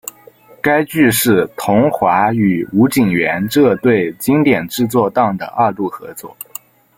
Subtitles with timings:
[0.63, 6.35] 该剧是桐华与吴锦源这对经典制作档的二度合作。